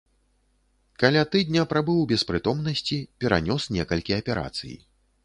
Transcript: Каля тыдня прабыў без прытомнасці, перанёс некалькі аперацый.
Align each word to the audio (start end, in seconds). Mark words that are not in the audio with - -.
Каля 1.01 1.21
тыдня 1.35 1.65
прабыў 1.73 1.99
без 2.11 2.21
прытомнасці, 2.31 2.97
перанёс 3.25 3.69
некалькі 3.77 4.17
аперацый. 4.19 4.75